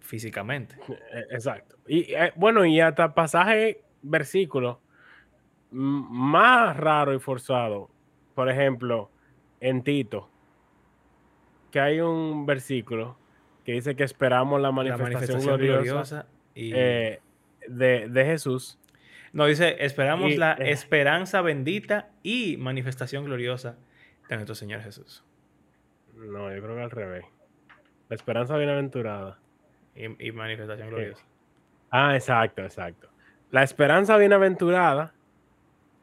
[0.00, 0.76] Físicamente.
[0.88, 1.76] E, exacto.
[1.86, 4.80] Y eh, bueno, y hasta pasaje, versículo
[5.74, 7.90] más raro y forzado.
[8.34, 9.10] Por ejemplo,
[9.60, 10.30] en Tito,
[11.70, 13.18] que hay un versículo
[13.64, 17.20] que dice que esperamos la manifestación, gloriosa, eh,
[17.66, 18.78] de, Jesús.
[19.32, 23.76] No, dice, esperamos la eh, esperanza bendita y manifestación gloriosa
[24.28, 25.24] de nuestro Señor Jesús.
[26.16, 27.24] No, yo creo que al revés.
[28.08, 29.38] La esperanza bienaventurada.
[29.96, 31.24] Y, manifestación gloriosa.
[31.90, 33.08] ah, exacto, exacto.
[33.52, 35.14] La esperanza bienaventurada,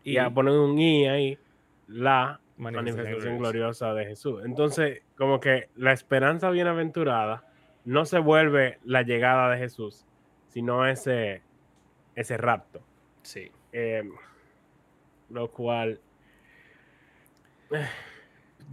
[0.03, 1.37] y, a poner un i ahí,
[1.87, 4.43] la manifestación, gloriosa de Jesús.
[4.45, 7.43] Entonces, como que la esperanza bienaventurada
[7.83, 10.05] no se vuelve la llegada de Jesús,
[10.47, 11.41] sino ese,
[12.15, 12.81] ese rapto.
[13.23, 13.51] Sí.
[13.73, 14.13] Em,
[15.29, 15.99] lo cual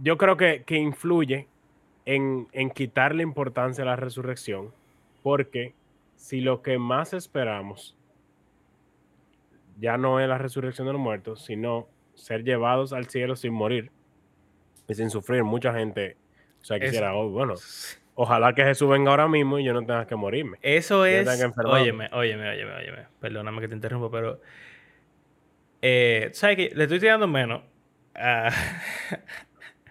[0.01, 1.47] yo creo que, influye
[2.05, 4.71] en, en quitarle importancia a la resurrección,
[5.23, 5.73] porque
[6.15, 7.95] si lo que más esperamos
[9.79, 13.91] ya no es la resurrección de los muertos, sino ser llevados al cielo sin morir
[14.87, 15.43] y sin sufrir.
[15.43, 16.17] Mucha gente,
[16.61, 17.55] o sea, quisiera, oh, bueno,
[18.21, 20.57] Ojalá que Jesús venga ahora mismo y yo no tenga que morirme.
[20.61, 21.25] Eso es.
[21.63, 23.05] Óyeme, óyeme, óyeme, óyeme.
[23.21, 24.41] Perdóname que te interrumpa, pero.
[25.81, 26.71] Eh, ¿Sabes qué?
[26.75, 27.61] Le estoy tirando menos
[28.13, 28.49] a,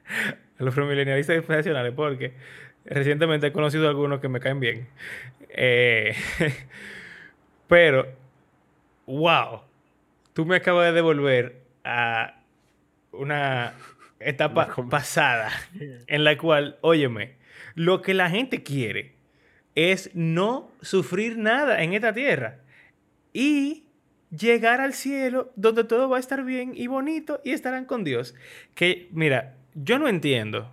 [0.58, 2.34] los familiaristas profesionales porque
[2.84, 4.88] recientemente he conocido a algunos que me caen bien.
[5.50, 6.14] Eh,
[7.68, 8.06] pero,
[9.06, 9.62] wow,
[10.32, 12.40] tú me acabas de devolver a
[13.12, 13.74] una
[14.20, 15.50] etapa pasada
[16.06, 17.36] en la cual, óyeme,
[17.74, 19.12] lo que la gente quiere
[19.74, 22.58] es no sufrir nada en esta tierra
[23.32, 23.84] y
[24.36, 28.34] llegar al cielo donde todo va a estar bien y bonito y estarán con Dios.
[28.74, 30.70] Que, mira, yo no entiendo.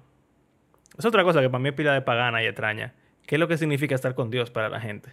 [0.98, 2.94] Es otra cosa que para mí es pila de pagana y extraña.
[3.26, 5.10] ¿Qué es lo que significa estar con Dios para la gente?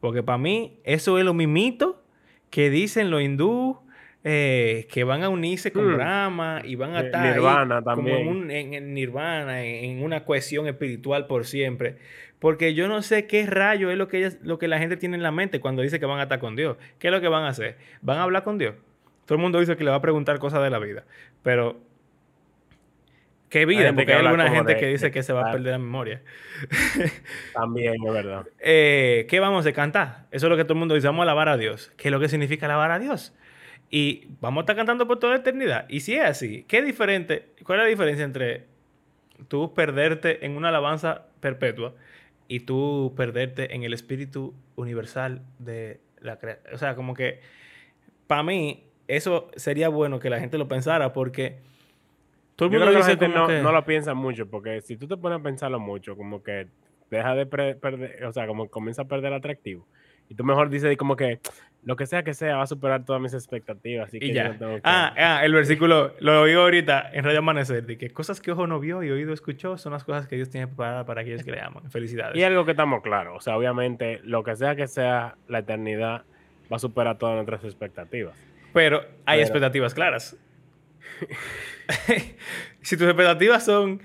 [0.00, 2.02] Porque para mí eso es lo mimito
[2.50, 3.78] que dicen los hindúes
[4.26, 5.94] eh, que van a unirse con mm.
[5.96, 8.26] Brahma y van a estar nirvana también.
[8.26, 11.98] Como en, en, Nirvana, en, una cohesión espiritual por siempre.
[12.38, 15.22] Porque yo no sé qué rayo es lo que, lo que la gente tiene en
[15.22, 16.78] la mente cuando dice que van a estar con Dios.
[16.98, 17.76] ¿Qué es lo que van a hacer?
[18.00, 18.74] ¿Van a hablar con Dios?
[19.26, 21.04] Todo el mundo dice que le va a preguntar cosas de la vida.
[21.42, 21.80] Pero,
[23.54, 23.92] ¿qué vida?
[23.94, 26.22] Porque hay alguna gente que dice que se va a perder la memoria.
[27.54, 28.46] También, es verdad.
[28.58, 30.26] Eh, ¿Qué vamos a cantar?
[30.32, 31.06] Eso es lo que todo el mundo dice.
[31.06, 31.92] Vamos a alabar a Dios.
[31.96, 33.32] ¿Qué es lo que significa alabar a Dios?
[33.90, 35.86] Y vamos a estar cantando por toda la eternidad.
[35.88, 37.50] Y si es así, ¿qué diferente?
[37.62, 38.66] ¿Cuál es la diferencia entre
[39.46, 41.94] tú perderte en una alabanza perpetua
[42.48, 46.74] y tú perderte en el espíritu universal de la creación?
[46.74, 47.40] O sea, como que
[48.26, 51.60] para mí eso sería bueno que la gente lo pensara porque
[52.56, 55.16] todo el mundo Yo dice que no, no lo piensa mucho porque si tú te
[55.16, 56.68] pones a pensarlo mucho, como que
[57.10, 59.86] deja de perder, o sea, como comienza a perder atractivo.
[60.28, 61.40] Y tú mejor dices como que
[61.84, 64.08] lo que sea que sea va a superar todas mis expectativas.
[64.08, 64.56] Así que ya.
[64.84, 68.66] ah, ah, el versículo lo oí ahorita en Radio Amanecer, de que cosas que ojo
[68.66, 71.50] no vio y oído escuchó son las cosas que Dios tiene preparadas para aquellos que
[71.50, 71.90] le aman.
[71.90, 72.36] Felicidades.
[72.36, 76.24] Y algo que estamos claros, o sea, obviamente lo que sea que sea la eternidad
[76.72, 78.34] va a superar todas nuestras expectativas.
[78.72, 80.36] Pero hay expectativas claras.
[82.82, 84.02] si tus expectativas son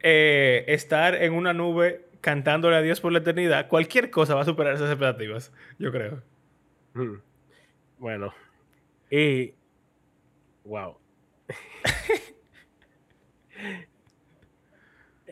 [0.00, 4.44] eh, estar en una nube cantándole a Dios por la eternidad, cualquier cosa va a
[4.44, 6.22] superar esas expectativas, yo creo.
[6.94, 7.16] Mm.
[7.98, 8.32] Bueno,
[9.10, 9.54] y.
[10.64, 10.98] Wow.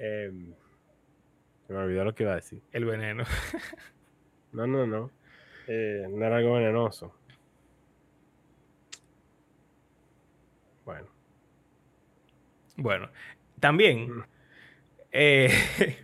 [0.03, 0.55] Em,
[1.69, 2.63] me olvidó lo que iba a decir.
[2.73, 3.25] El veneno.
[4.53, 5.11] no, no, no.
[5.67, 7.15] Eh, no era algo venenoso.
[10.85, 11.07] Bueno.
[12.77, 13.09] Bueno,
[13.61, 14.09] también.
[14.19, 14.23] Mm.
[15.13, 15.51] Eh,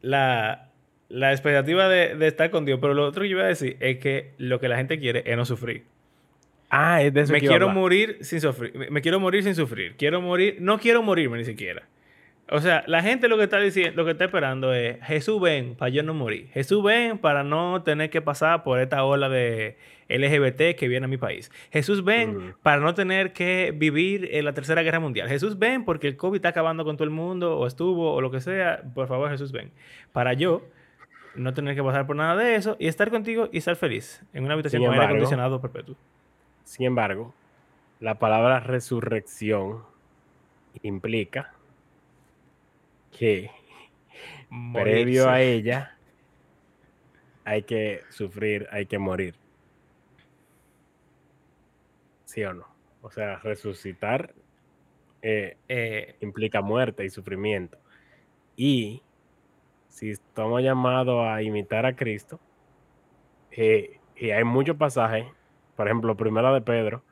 [0.00, 0.70] la,
[1.08, 2.78] la expectativa de, de estar con Dios.
[2.80, 5.22] Pero lo otro que yo iba a decir es que lo que la gente quiere
[5.26, 5.84] es no sufrir.
[6.70, 8.74] Ah, es de eso Me que quiero morir sin sufrir.
[8.76, 9.96] Me- Me quiero morir sin sufrir.
[9.96, 10.56] Quiero morir.
[10.60, 11.82] No quiero morirme ni siquiera.
[12.52, 15.76] O sea, la gente lo que está diciendo, lo que está esperando es Jesús ven
[15.76, 16.48] para yo no morir.
[16.52, 19.76] Jesús ven para no tener que pasar por esta ola de
[20.08, 21.52] LGBT que viene a mi país.
[21.70, 25.28] Jesús ven para no tener que vivir en la tercera guerra mundial.
[25.28, 28.32] Jesús ven porque el COVID está acabando con todo el mundo o estuvo o lo
[28.32, 28.82] que sea.
[28.94, 29.70] Por favor, Jesús ven.
[30.12, 30.66] Para yo
[31.36, 34.42] no tener que pasar por nada de eso y estar contigo y estar feliz en
[34.42, 35.94] una habitación Sin con aire acondicionado perpetuo.
[36.64, 37.32] Sin embargo,
[38.00, 39.84] la palabra resurrección
[40.82, 41.52] implica
[43.10, 43.50] que
[44.72, 45.96] previo a ella
[47.44, 49.34] hay que sufrir, hay que morir.
[52.24, 52.66] ¿Sí o no?
[53.02, 54.34] O sea, resucitar
[55.22, 57.78] eh, Eh, implica muerte y sufrimiento.
[58.56, 59.02] Y
[59.88, 62.40] si estamos llamados a imitar a Cristo,
[63.50, 65.26] eh, y hay muchos pasajes,
[65.76, 67.02] por ejemplo, primera de Pedro,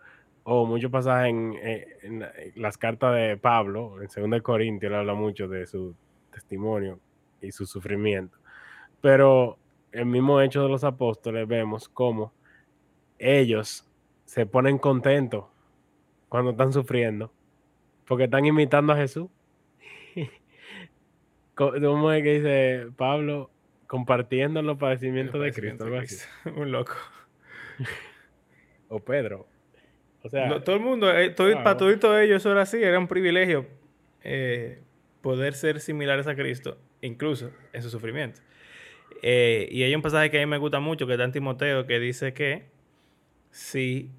[0.50, 4.40] o muchos pasajes en, eh, en la- en las cartas de Pablo, en 2 de
[4.40, 5.94] Corintios, él habla mucho de su
[6.32, 6.98] testimonio
[7.42, 8.38] y su sufrimiento.
[9.02, 9.58] Pero
[9.92, 12.32] el mismo hecho de los apóstoles vemos cómo
[13.18, 13.86] ellos
[14.24, 15.44] se ponen contentos
[16.30, 17.30] cuando están sufriendo,
[18.06, 19.28] porque están imitando a Jesús.
[21.54, 23.50] ¿Cómo es que dice Pablo?
[23.86, 25.84] Compartiendo los padecimientos de Cristo.
[25.84, 26.16] algo así.
[26.56, 26.94] Un loco.
[28.90, 29.46] O Pedro.
[30.28, 32.98] O sea, No, todo el mundo, eh, todo- para todos ellos eso era así, era
[32.98, 33.66] un privilegio
[34.24, 34.82] eh,
[35.22, 38.40] poder ser similares a Cristo, incluso en su sufrimiento.
[39.22, 41.86] Eh, y hay un pasaje que a mí me gusta mucho, que está en Timoteo,
[41.86, 42.66] que dice que
[43.50, 44.10] si,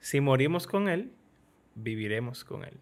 [0.00, 1.12] si morimos con Él,
[1.74, 2.74] viviremos con Él.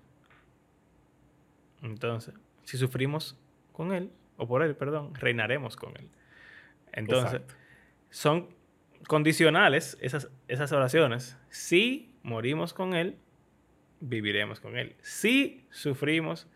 [1.83, 3.37] Entonces, si sufrimos
[3.73, 6.09] con Él, o por Él, perdón, reinaremos con Él.
[6.93, 7.55] Entonces, Exacto.
[8.11, 8.49] son
[9.09, 11.37] condicionales esas, esas oraciones.
[11.49, 13.17] Si morimos con Él,
[14.01, 14.95] viviremos con Él.
[15.01, 16.47] Si sufrimos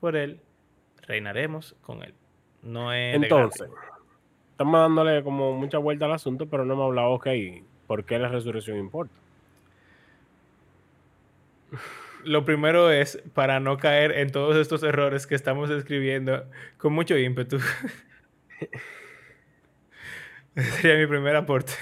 [0.00, 0.40] por Él,
[1.06, 2.12] reinaremos con Él.
[2.62, 3.70] No es de entonces,
[4.50, 7.28] estamos dándole como mucha vuelta al asunto, pero no hemos hablado, ok,
[7.86, 9.14] ¿por qué la resurrección importa?
[12.24, 16.44] Lo primero es para no caer en todos estos errores que estamos escribiendo
[16.76, 17.58] con mucho ímpetu.
[20.80, 21.72] Sería mi primer aporte.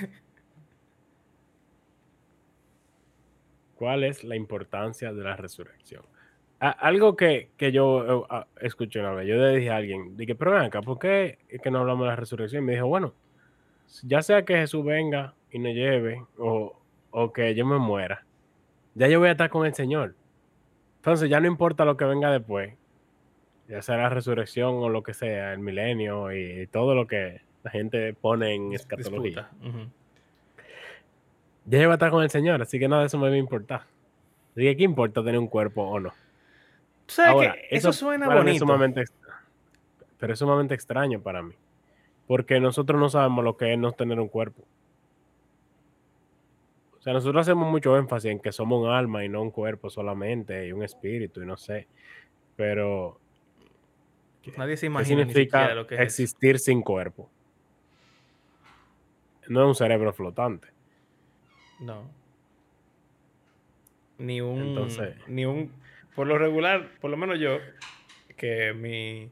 [3.75, 6.03] ¿Cuál es la importancia de la resurrección?
[6.61, 10.17] A- algo que, que yo eh, ah, escuché una vez, yo le dije a alguien,
[10.17, 12.65] dije, pero acá, ¿por qué es que no hablamos de la resurrección?
[12.65, 13.15] Y me dijo, bueno,
[14.05, 16.77] ya sea que Jesús venga y nos lleve, o,
[17.11, 18.25] o que yo me muera,
[18.95, 20.15] ya yo voy a estar con el Señor.
[20.99, 22.75] Entonces ya no importa lo que venga después,
[23.69, 27.73] ya sea la resurrección o lo que sea, el milenio y todo lo que la
[27.73, 29.51] gente pone en escatología.
[31.67, 33.39] Ya voy a estar con el Señor, así que nada de eso me va a
[33.39, 33.81] importar.
[34.53, 36.11] Así que, ¿qué importa tener un cuerpo o no?
[37.05, 38.59] Tú sabes Ahora, que eso, suena es bonito.
[38.61, 39.05] sumamente
[40.19, 41.53] pero es sumamente extraño para mí.
[42.27, 44.63] Porque nosotros no sabemos lo que es no tener un cuerpo.
[46.99, 49.91] O sea, nosotros hacemos mucho énfasis en que somos un alma y no un cuerpo
[49.91, 51.87] solamente, y un espíritu, y no sé.
[52.57, 53.21] Pero,
[54.57, 57.31] Nadie se ¿qué imagina ni significa lo que es existir sin cuerpo?
[59.49, 60.69] No es un cerebro flotante.
[61.81, 62.09] No.
[64.19, 64.59] Ni un.
[64.61, 65.71] Entonces- Ni un.
[66.15, 67.59] Por lo regular, por lo menos yo,
[68.37, 69.31] que mi.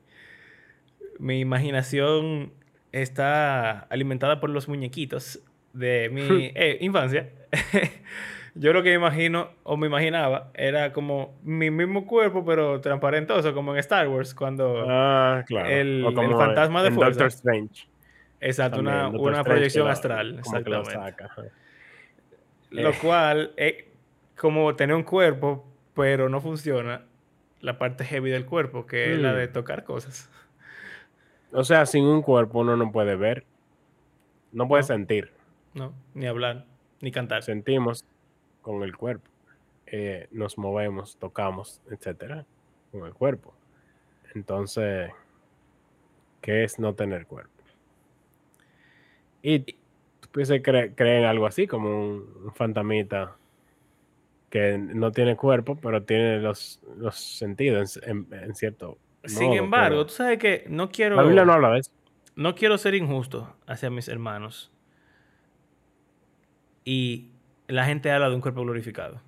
[1.19, 2.53] Mi imaginación
[2.93, 5.41] está alimentada por los muñequitos
[5.73, 6.21] de mi
[6.55, 7.31] eh, infancia.
[8.55, 13.55] yo lo que me imagino o me imaginaba era como mi mismo cuerpo, pero transparentoso,
[13.55, 14.85] como en Star Wars, cuando.
[14.89, 15.69] Ah, claro.
[15.69, 17.25] el- O el como fantasma de en fuerza.
[17.25, 17.89] Doctor Strange.
[18.41, 20.33] Exacto, también, una, una proyección astral.
[20.35, 20.91] lo Exactamente.
[20.93, 21.31] saca.
[22.71, 22.95] Lo Eh.
[23.01, 23.85] cual es
[24.37, 27.05] como tener un cuerpo, pero no funciona
[27.61, 29.37] la parte heavy del cuerpo, que es la Mm.
[29.37, 30.29] de tocar cosas.
[31.53, 33.45] O sea, sin un cuerpo uno no puede ver,
[34.53, 34.87] no puede No.
[34.87, 35.33] sentir.
[35.75, 36.65] No, ni hablar,
[37.01, 37.43] ni cantar.
[37.43, 38.05] Sentimos
[38.63, 39.31] con el cuerpo,
[39.87, 42.45] eh, nos movemos, tocamos, etcétera,
[42.93, 43.55] con el cuerpo.
[44.35, 45.11] Entonces,
[46.43, 47.56] ¿qué es no tener cuerpo?
[49.49, 50.29] Y tú
[50.61, 53.37] cre creen algo así, como un, un fantamita
[54.51, 58.99] que no tiene cuerpo, pero tiene los, los sentidos en, en- en cierto.
[59.25, 61.93] Sin modo, embargo, pero tú sabes que no quiero, la Biblia no habla de eso.
[62.35, 64.73] no quiero ser injusto hacia mis hermanos.
[66.85, 67.31] Y
[67.69, 69.21] la gente habla de un cuerpo glorificado.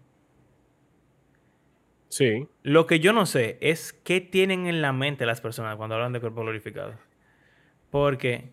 [2.08, 2.48] Sí.
[2.64, 6.12] Lo que yo no sé es qué tienen en la mente las personas cuando hablan
[6.12, 6.94] de cuerpo glorificado.
[7.90, 8.50] Porque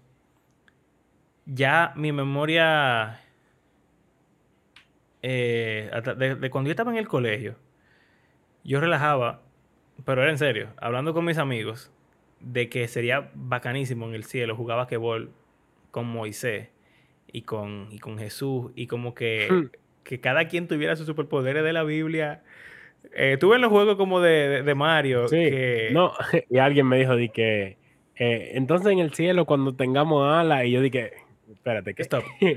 [1.45, 3.21] ya mi memoria
[5.21, 7.55] eh, de, de, cuando yo estaba en el colegio,
[8.63, 9.41] yo relajaba,
[10.05, 11.91] pero era en serio, hablando con mis amigos
[12.39, 15.31] de que sería bacanísimo en el cielo jugar basquetbol
[15.91, 16.69] con Moisés
[17.31, 19.69] y con, y con Jesús y como que, hmm.
[20.03, 22.43] que cada quien tuviera sus superpoderes de la Biblia.
[23.15, 25.27] Eh, tuve en los juegos como de, de, Mario.
[25.27, 25.49] Sí,
[25.91, 26.13] no,
[26.49, 27.77] y alguien me dijo de que
[28.15, 31.13] eh, entonces en el cielo cuando tengamos alas y yo dije,
[31.51, 32.23] espérate, que stop.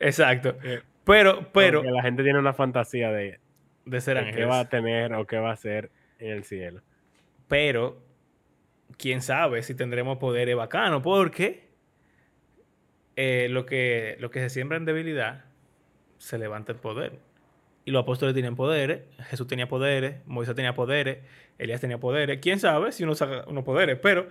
[0.00, 0.56] Exacto.
[0.62, 1.82] Eh, pero, pero.
[1.82, 3.40] la gente tiene una fantasía de,
[3.84, 4.34] de ser ángel.
[4.34, 6.82] ¿Qué va a tener o qué va a ser en el cielo?
[7.48, 8.02] Pero,
[8.96, 11.66] quién sabe si tendremos poderes bacanos, porque
[13.16, 15.44] eh, lo, que, lo que se siembra en debilidad
[16.18, 17.18] se levanta en poder.
[17.84, 21.18] Y los apóstoles tenían poderes, Jesús tenía poderes, Moisés tenía poderes,
[21.58, 22.40] Elías tenía poderes.
[22.40, 24.28] Quién sabe si uno saca unos poderes, pero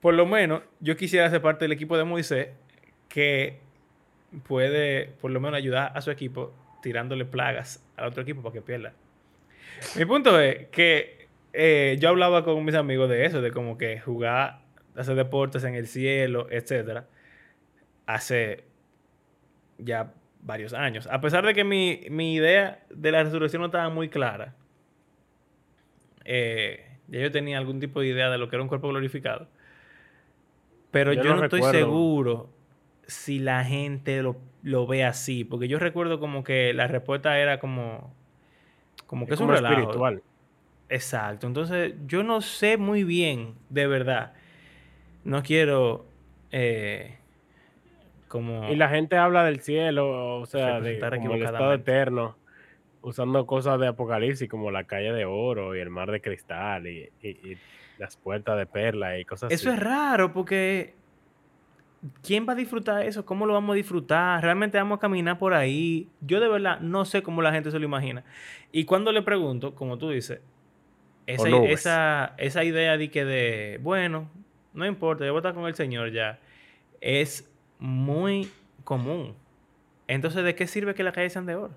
[0.00, 2.48] por lo menos yo quisiera ser parte del equipo de Moisés
[3.08, 3.58] que
[4.46, 8.62] puede por lo menos ayudar a su equipo tirándole plagas al otro equipo para que
[8.62, 8.92] pierda.
[9.96, 13.98] Mi punto es que eh, yo hablaba con mis amigos de eso, de como que
[14.00, 14.60] jugar,
[14.96, 17.06] hacer deportes en el cielo, etcétera,
[18.06, 18.64] hace
[19.78, 21.06] ya varios años.
[21.10, 24.54] A pesar de que mi, idea de la resurrección no estaba muy clara,
[26.24, 29.48] eh, ya yo tenía algún tipo de idea de lo que era un cuerpo glorificado.
[30.90, 32.48] Pero yo, no, estoy seguro
[33.06, 35.44] si la gente lo, ve así.
[35.44, 38.14] Porque yo recuerdo como que la respuesta era como.
[39.06, 39.74] Como que es, un relajo.
[39.74, 40.22] espiritual.
[40.88, 41.46] Exacto.
[41.46, 44.32] Entonces, yo no sé muy bien, de verdad.
[45.24, 46.06] No quiero.
[46.50, 47.16] Eh,
[48.28, 48.70] como.
[48.70, 52.36] Y la gente habla del cielo, o sea, de como el estado eterno,
[53.02, 57.10] usando cosas de Apocalipsis como la calle de oro y el mar de cristal y,
[57.98, 60.94] las puertas de perla y cosas Eso es raro porque
[62.22, 63.24] ¿quién va a disfrutar eso?
[63.24, 64.42] ¿Cómo lo vamos a disfrutar?
[64.42, 66.08] ¿Realmente vamos a caminar por ahí?
[66.20, 68.24] Yo de verdad no sé cómo la gente se lo imagina.
[68.72, 70.40] Y cuando le pregunto, como tú dices,
[71.26, 74.30] esa, esa, idea de que de, bueno,
[74.72, 76.38] no importa, yo voy a estar con el Señor ya,
[77.00, 78.50] es muy
[78.84, 79.34] común.
[80.06, 81.74] Entonces, ¿de qué sirve que las calles sean de oro?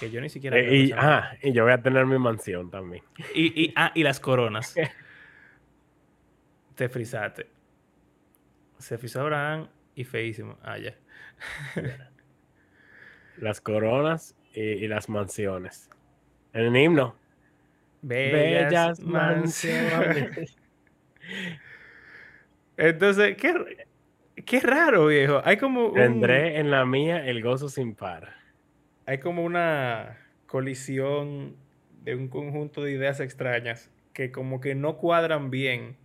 [0.00, 0.58] Que yo ni siquiera...
[0.58, 3.04] Eh, y, ah, y yo voy a tener mi mansión también.
[3.34, 4.74] Y, y, ah, y las coronas.
[6.74, 7.46] te frisaste.
[8.78, 10.58] Se frisó Abraham y feísimo.
[10.62, 10.94] Ah, ya.
[13.36, 15.90] las coronas y, las mansiones.
[16.54, 17.14] En el himno.
[18.00, 20.56] Bellas, mansiones.
[22.78, 23.86] Entonces, qué,
[24.46, 25.42] qué raro, viejo.
[25.44, 25.92] Hay como.
[25.92, 28.39] Tendré en la mía el gozo sin par.
[29.10, 31.56] Hay como una colisión
[32.04, 35.96] de un conjunto de ideas extrañas que como que no cuadran bien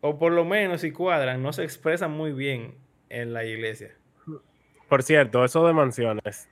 [0.00, 2.74] o por lo menos si cuadran, no se expresan muy bien
[3.08, 3.92] en la iglesia.
[4.88, 6.48] Por cierto, eso de mansiones.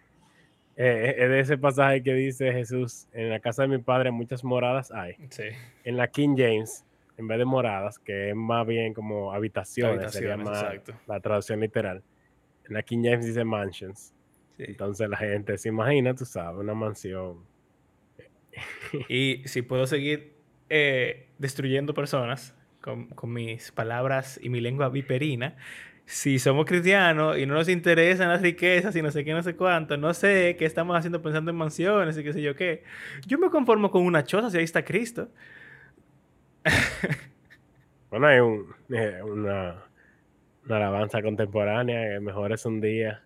[0.76, 4.44] Eh, es de ese pasaje que dice Jesús, en la casa de mi padre muchas
[4.44, 5.16] moradas hay.
[5.30, 5.48] Sí.
[5.82, 6.84] En la King James,
[7.16, 10.64] en vez de moradas, que es más bien como habitaciones, sería más
[11.08, 12.04] la traducción literal.
[12.68, 14.14] En la King James dice mansions.
[14.58, 17.38] Entonces la gente se imagina, tú sabes, una mansión.
[19.08, 20.34] Y si puedo seguir
[20.68, 25.56] eh, destruyendo personas, con, mis palabras y mi lengua viperina,
[26.04, 29.56] si somos cristianos y no nos interesan las riquezas y no sé qué, no sé
[29.56, 32.82] cuánto, no sé qué estamos haciendo pensando en mansiones y qué sé yo qué,
[33.26, 35.28] yo me conformo con una choza si ahí está Cristo.
[38.10, 39.84] bueno, hay eh, una,
[40.64, 43.22] una, alabanza contemporánea que mejor es un día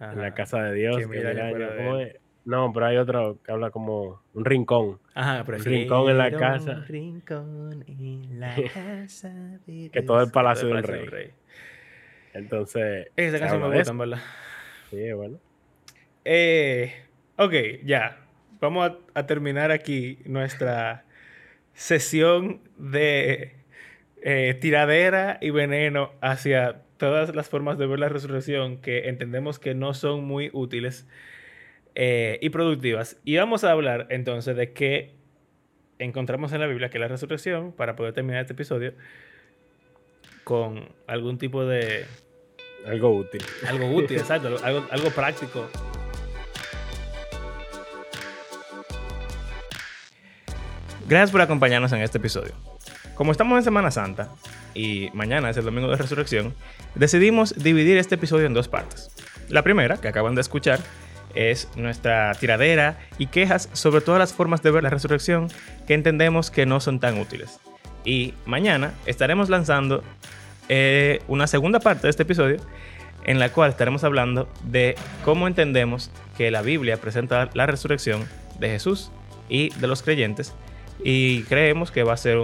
[0.00, 4.44] en la casa de Dios que, que no, pero hay otro que habla como un
[4.44, 4.98] rincón.
[5.14, 6.72] Ajá, pero un rincón en la casa.
[6.72, 9.30] Un rincón en la casa
[9.66, 11.30] de Que todo el palacio del rey.
[12.34, 13.08] Entonces.
[13.16, 14.18] Esa canción me gusta, ¿verdad?
[14.90, 15.38] Sí, bueno.
[16.24, 16.92] Eh,
[17.38, 17.52] ok,
[17.84, 18.18] ya.
[18.60, 21.04] Vamos a, terminar aquí nuestra
[21.72, 23.56] sesión de
[24.22, 29.74] eh, tiradera y veneno hacia todas las formas de ver la resurrección que entendemos que
[29.74, 31.06] no son muy útiles
[31.94, 33.18] eh, y productivas.
[33.26, 35.12] Y vamos a hablar entonces de qué
[35.98, 38.94] encontramos en la Biblia, que es la resurrección, para poder terminar este episodio
[40.44, 42.06] con algún tipo de...
[42.86, 43.42] Algo útil.
[43.68, 45.68] Algo útil, exacto, algo, algo práctico.
[51.06, 52.54] Gracias por acompañarnos en este episodio.
[53.14, 54.28] Como estamos en Semana Santa
[54.74, 56.52] y mañana es el domingo de resurrección,
[56.96, 59.10] decidimos dividir este episodio en dos partes.
[59.48, 60.80] La primera, que acaban de escuchar,
[61.34, 65.48] es nuestra tiradera y quejas sobre todas las formas de ver la resurrección
[65.86, 67.60] que entendemos que no son tan útiles.
[68.04, 70.02] Y mañana estaremos lanzando
[70.68, 72.56] eh, una segunda parte de este episodio
[73.24, 78.26] en la cual estaremos hablando de cómo entendemos que la Biblia presenta la resurrección
[78.58, 79.12] de Jesús
[79.48, 80.52] y de los creyentes
[81.02, 82.38] y creemos que va a ser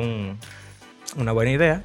[1.16, 1.82] una buena idea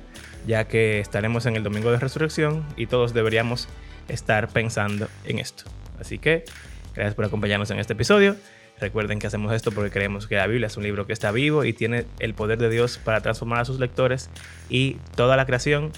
[0.47, 3.67] ya que estaremos en el domingo de resurrección y todos deberíamos
[4.07, 5.65] estar pensando en esto.
[5.99, 6.45] Así que
[6.93, 8.35] gracias por acompañarnos en este episodio.
[8.79, 11.63] Recuerden que hacemos esto porque creemos que la Biblia es un libro que está vivo
[11.63, 14.29] y tiene el poder de Dios para transformar a sus lectores
[14.69, 15.91] y toda la creación.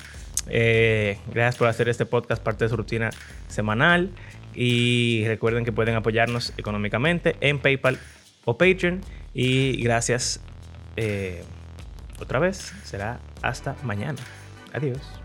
[0.50, 3.10] Eh, gracias por hacer este podcast parte de su rutina
[3.48, 4.12] semanal
[4.54, 8.00] y recuerden que pueden apoyarnos económicamente en PayPal
[8.46, 9.02] o Patreon
[9.34, 10.40] y gracias
[10.96, 11.44] eh,
[12.20, 12.74] otra vez.
[12.84, 14.20] Será hasta mañana.
[14.74, 15.17] Adiós.